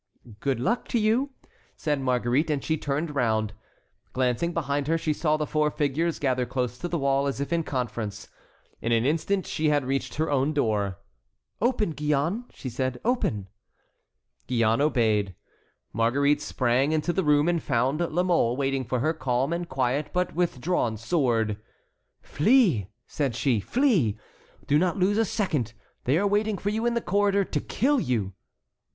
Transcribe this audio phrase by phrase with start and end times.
[0.39, 1.29] "Good luck to you,"
[1.77, 3.53] said Marguerite, and she turned round.
[4.13, 7.53] Glancing behind her, she saw the four figures gather close to the wall as if
[7.53, 8.27] in conference.
[8.81, 10.97] In an instant she had reached her own door.
[11.61, 13.47] "Open, Gillonne," said she, "open."
[14.47, 15.35] Gillonne obeyed.
[15.93, 20.09] Marguerite sprang into the room and found La Mole waiting for her, calm and quiet,
[20.11, 21.57] but with drawn sword.
[22.23, 24.17] "Flee," said she, "flee.
[24.65, 25.73] Do not lose a second.
[26.05, 28.33] They are waiting for you in the corridor to kill you."